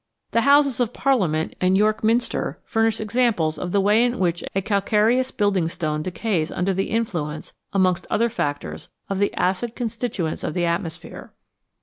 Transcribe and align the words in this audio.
The 0.31 0.41
Houses 0.41 0.79
of 0.79 0.93
Parliament 0.95 1.55
and 1.61 1.77
York 1.77 2.03
Minster 2.03 2.59
furnish 2.65 2.99
examples 2.99 3.59
of 3.59 3.71
the 3.71 3.79
way 3.79 4.03
in 4.03 4.17
which 4.17 4.43
a 4.55 4.61
calcareous 4.63 5.29
building 5.29 5.67
stone 5.69 6.01
decays 6.01 6.51
under 6.51 6.73
the 6.73 6.89
influence, 6.89 7.53
amongst 7.71 8.07
other 8.09 8.27
factors, 8.27 8.89
of 9.11 9.19
the 9.19 9.31
acid 9.35 9.75
constituents 9.75 10.43
of 10.43 10.55
the 10.55 10.65
atmosphere. 10.65 11.33